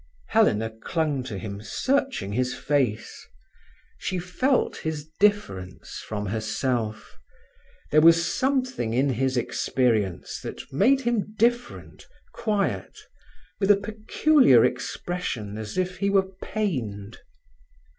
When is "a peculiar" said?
13.69-14.65